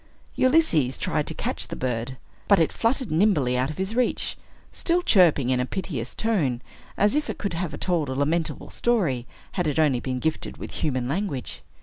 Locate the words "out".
3.55-3.69